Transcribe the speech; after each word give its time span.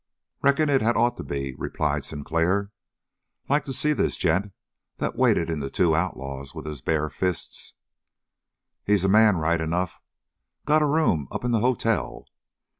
"Reckon 0.41 0.67
it 0.67 0.81
had 0.81 0.97
ought 0.97 1.15
to 1.17 1.23
be," 1.23 1.53
replied 1.59 2.03
Sinclair. 2.03 2.71
"Like 3.47 3.65
to 3.65 3.71
see 3.71 3.93
this 3.93 4.17
gent 4.17 4.51
that 4.97 5.15
waded 5.15 5.47
into 5.47 5.69
two 5.69 5.95
outlaws 5.95 6.55
with 6.55 6.65
his 6.65 6.81
bare 6.81 7.07
fists." 7.07 7.75
"He's 8.83 9.05
a 9.05 9.07
man, 9.07 9.37
right 9.37 9.61
enough. 9.61 10.01
Got 10.65 10.81
a 10.81 10.87
room 10.87 11.27
up 11.29 11.45
in 11.45 11.51
the 11.51 11.59
hotel. 11.59 12.25